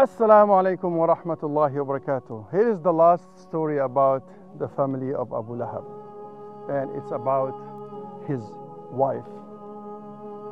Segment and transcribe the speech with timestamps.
[0.00, 2.50] Assalamu alaikum wa rahmatullahi wa barakatuh.
[2.52, 4.24] Here is the last story about
[4.58, 5.84] the family of Abu Lahab.
[6.70, 7.52] And it's about
[8.26, 8.40] his
[8.90, 9.28] wife,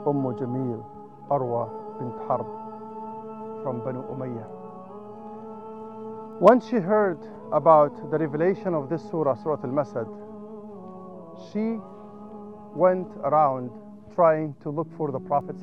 [0.06, 0.84] Umm Jamil
[1.30, 1.64] Arwa
[1.98, 2.44] bint Harb
[3.62, 4.44] from Banu Umayyah.
[6.42, 7.18] Once she heard
[7.50, 10.08] about the revelation of this surah, Surah Al Masad,
[11.50, 11.80] she
[12.76, 13.70] went around
[14.14, 15.56] trying to look for the Prophet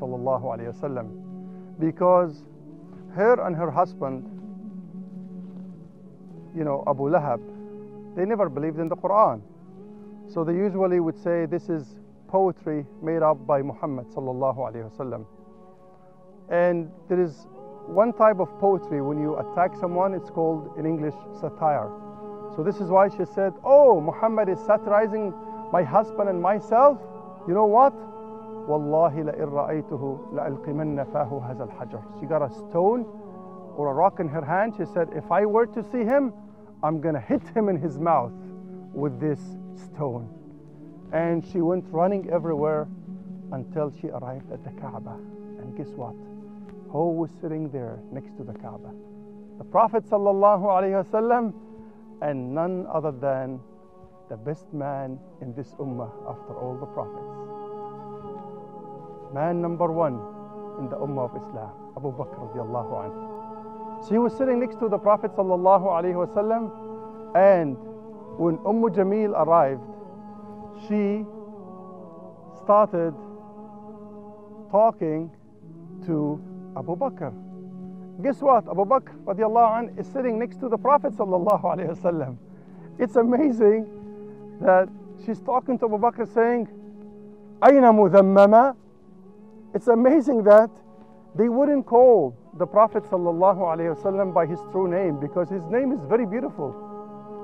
[1.77, 2.45] because
[3.15, 4.23] her and her husband,
[6.55, 7.41] you know, Abu Lahab,
[8.15, 9.41] they never believed in the Quran.
[10.27, 11.97] So they usually would say this is
[12.27, 15.25] poetry made up by Muhammad sallallahu alaihi wasallam.
[16.49, 17.47] And there is
[17.87, 21.89] one type of poetry when you attack someone, it's called in English satire.
[22.55, 25.33] So this is why she said, "Oh, Muhammad is satirizing
[25.71, 26.99] my husband and myself."
[27.47, 27.93] You know what?
[28.68, 32.20] Wallahi لئن رأيته لألقمن فاه هذا الحجر.
[32.20, 33.06] She got a stone
[33.76, 34.74] or a rock in her hand.
[34.76, 36.32] She said, if I were to see him,
[36.82, 38.32] I'm gonna hit him in his mouth
[38.92, 39.40] with this
[39.76, 40.28] stone.
[41.12, 42.86] And she went running everywhere
[43.52, 45.16] until she arrived at the Kaaba.
[45.58, 46.14] And guess what?
[46.90, 48.92] Who was sitting there next to the Kaaba?
[49.58, 51.52] The Prophet sallallahu alaihi wasallam,
[52.22, 53.60] and none other than
[54.28, 57.33] the best man in this ummah after all the prophets.
[59.34, 60.14] Man number one
[60.78, 64.04] in the Ummah of Islam, Abu Bakr radiallahu anhu.
[64.04, 66.70] So he was sitting next to the Prophet sallallahu alaihi wasallam,
[67.36, 67.76] and
[68.38, 69.82] when Umm Jamil arrived,
[70.88, 71.24] she
[72.64, 73.14] started
[74.70, 75.30] talking
[76.06, 76.40] to
[76.76, 77.32] Abu Bakr.
[78.22, 78.66] Guess what?
[78.68, 82.36] Abu Bakr radiallahu anhu is sitting next to the Prophet sallallahu alaihi wasallam.
[82.98, 83.86] It's amazing
[84.60, 84.88] that
[85.24, 86.68] she's talking to Abu Bakr saying,
[87.62, 88.74] أين مذممة
[89.75, 90.69] it's amazing that
[91.35, 96.25] they wouldn't call the Prophet ﷺ by his true name because his name is very
[96.25, 96.71] beautiful.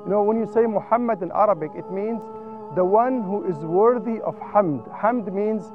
[0.05, 2.21] You know, when you say Muhammad in Arabic, it means
[2.75, 4.87] the one who is worthy of hamd.
[4.97, 5.73] Hamd means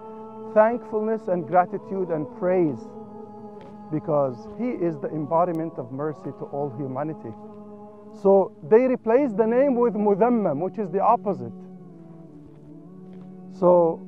[0.54, 2.80] thankfulness and gratitude and praise
[3.92, 7.34] because he is the embodiment of mercy to all humanity.
[8.22, 11.52] So they replaced the name with Mudhammam, which is the opposite.
[13.52, 14.00] So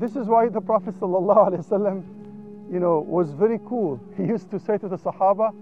[0.00, 2.04] this is why the Prophet ﷺ,
[2.70, 4.00] you know, was very cool.
[4.16, 5.54] He used to say to the Sahaba,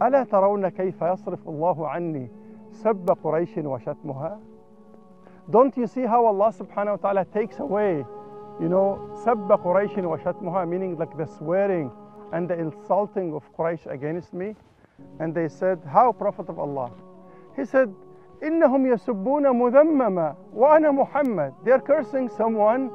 [0.00, 2.28] ألا ترون كيف يصرف الله عني
[2.72, 4.38] سب قريش وشتمها?
[5.50, 8.04] Don't you see how Allah subhanahu wa ta'ala takes away,
[8.60, 11.90] you know, سب قريش وشتمها, meaning like the swearing
[12.32, 14.54] and the insulting of Quraysh against me?
[15.20, 16.90] And they said, how Prophet of Allah?
[17.56, 17.92] He said,
[18.42, 21.54] إنهم يسبون مذمما وأنا محمد.
[21.64, 22.90] They are cursing someone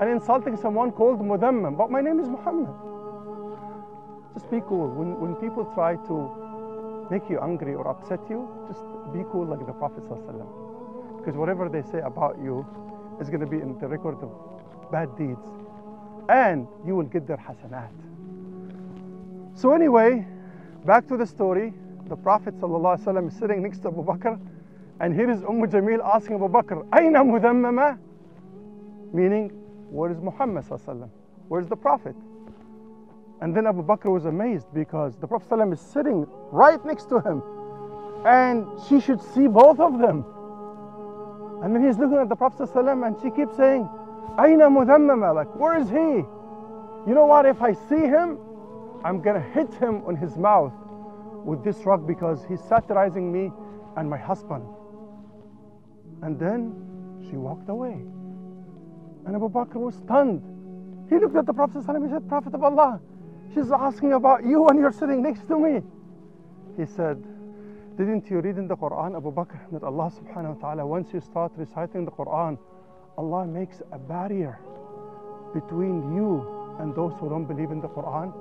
[0.00, 2.68] and insulting someone called Mudammam, but my name is Muhammad.
[4.34, 4.88] Just be cool.
[4.90, 8.82] When, when people try to make you angry or upset you, just
[9.12, 10.02] be cool like the Prophet.
[10.04, 11.18] ﷺ.
[11.18, 12.66] Because whatever they say about you
[13.20, 14.30] is going to be in the record of
[14.90, 15.40] bad deeds.
[16.28, 17.92] And you will get their hasanat.
[19.54, 20.26] So, anyway,
[20.84, 21.72] back to the story.
[22.08, 24.38] The Prophet ﷺ is sitting next to Abu Bakr,
[25.00, 27.98] and here is Umm Jamil asking Abu Bakr, Aina mudammama?
[29.12, 29.50] Meaning,
[29.94, 31.08] where is Muhammad sallallahu
[31.46, 32.16] Where's the Prophet?
[33.40, 37.42] And then Abu Bakr was amazed because the Prophet is sitting right next to him,
[38.26, 40.24] and she should see both of them.
[41.62, 43.88] And then he's looking at the Prophet and she keeps saying,
[44.36, 46.26] Aina mudhammama, like where is he?
[47.06, 47.46] You know what?
[47.46, 48.38] If I see him,
[49.04, 50.72] I'm gonna hit him on his mouth
[51.44, 53.52] with this rock because he's satirizing me
[53.96, 54.64] and my husband.
[56.22, 56.74] And then
[57.30, 58.04] she walked away.
[59.26, 60.42] And Abu Bakr was stunned.
[61.08, 63.00] He looked at the Prophet and he said, Prophet of Allah,
[63.52, 65.82] she's asking about you and you're sitting next to me.
[66.76, 67.22] He said,
[67.96, 71.20] Didn't you read in the Quran, Abu Bakr, that Allah subhanahu wa ta'ala, once you
[71.20, 72.58] start reciting the Quran,
[73.16, 74.58] Allah makes a barrier
[75.54, 78.32] between you and those who don't believe in the Quran?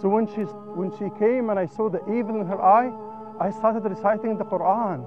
[0.00, 0.42] So when she,
[0.78, 2.90] when she came and I saw the evil in her eye,
[3.40, 5.04] I started reciting the Quran.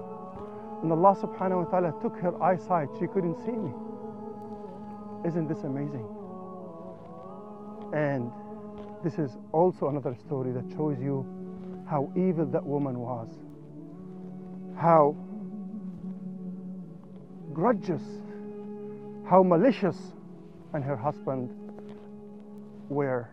[0.84, 2.90] And Allah subhanahu wa ta'ala took her eyesight.
[3.00, 3.72] She couldn't see me.
[5.26, 6.08] Isn't this amazing?
[7.94, 8.32] And
[9.04, 11.26] this is also another story that shows you
[11.88, 13.28] how evil that woman was,
[14.78, 15.16] how
[17.54, 18.02] grudges,
[19.30, 19.98] how malicious,
[20.74, 21.50] and her husband
[22.90, 23.30] were,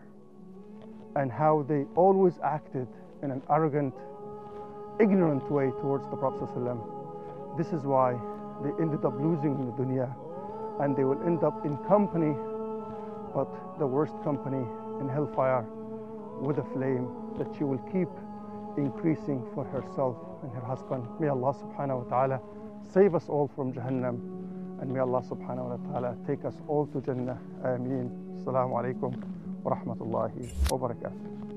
[1.15, 2.87] and how they always acted
[3.23, 3.93] in an arrogant,
[4.99, 6.49] ignorant way towards the Prophet.
[6.49, 7.57] ﷺ.
[7.57, 8.13] This is why
[8.61, 10.13] they ended up losing in the dunya
[10.79, 12.35] and they will end up in company,
[13.33, 13.49] but
[13.79, 14.65] the worst company
[14.99, 15.65] in hellfire
[16.41, 18.09] with a flame that she will keep
[18.77, 21.03] increasing for herself and her husband.
[21.19, 22.41] May Allah subhanahu wa ta'ala
[22.93, 24.39] save us all from Jahannam
[24.81, 27.37] and may Allah subhanahu wa ta'ala take us all to Jannah.
[27.63, 28.09] Ameen.
[28.39, 29.11] Assalamu alaikum
[29.63, 31.48] wa rahmatullahi wa barakatuh.